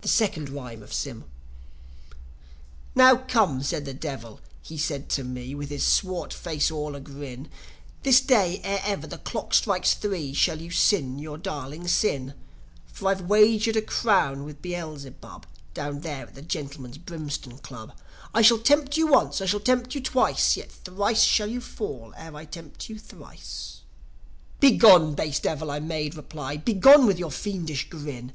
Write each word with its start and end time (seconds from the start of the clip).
THE 0.00 0.08
SECOND 0.08 0.48
RHYME 0.48 0.82
OF 0.82 0.94
SYM 0.94 1.24
"Now 2.94 3.16
come," 3.16 3.62
said 3.62 3.84
the 3.84 3.92
Devil, 3.92 4.40
he 4.62 4.78
said 4.78 5.10
to 5.10 5.24
me, 5.24 5.54
With 5.54 5.68
his 5.68 5.84
swart 5.86 6.32
face 6.32 6.70
all 6.70 6.94
a 6.94 7.00
grin, 7.00 7.50
"This 8.02 8.18
day, 8.22 8.62
ere 8.64 8.80
ever 8.82 9.06
the 9.06 9.18
clock 9.18 9.52
strikes 9.52 9.92
three, 9.92 10.32
Shall 10.32 10.62
you 10.62 10.70
sin 10.70 11.18
your 11.18 11.36
darling 11.36 11.86
sin. 11.86 12.32
For 12.86 13.08
I've 13.10 13.28
wagered 13.28 13.76
a 13.76 13.82
crown 13.82 14.44
with 14.44 14.62
Beelzebub, 14.62 15.44
Down 15.74 16.00
there 16.00 16.28
at 16.28 16.34
the 16.34 16.40
Gentlemen's 16.40 16.96
Brimstone 16.96 17.58
Club, 17.58 17.92
I 18.32 18.40
shall 18.40 18.56
tempt 18.58 18.96
you 18.96 19.06
once, 19.06 19.42
I 19.42 19.44
shall 19.44 19.60
tempt 19.60 19.94
you 19.94 20.00
twice, 20.00 20.56
Yet 20.56 20.72
thrice 20.72 21.24
shall 21.24 21.48
you 21.50 21.60
fall 21.60 22.14
ere 22.16 22.34
I 22.34 22.46
tempt 22.46 22.88
you 22.88 22.98
thrice." 22.98 23.82
"Begone, 24.60 25.14
base 25.14 25.40
Devil!" 25.40 25.70
I 25.70 25.78
made 25.78 26.14
reply 26.14 26.56
"Begone 26.56 27.04
with 27.04 27.18
your 27.18 27.30
fiendish 27.30 27.90
grin! 27.90 28.32